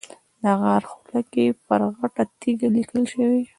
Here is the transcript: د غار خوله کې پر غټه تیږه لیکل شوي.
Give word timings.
د 0.43 0.43
غار 0.61 0.83
خوله 0.91 1.21
کې 1.33 1.45
پر 1.65 1.79
غټه 1.97 2.23
تیږه 2.39 2.67
لیکل 2.75 3.01
شوي. 3.13 3.43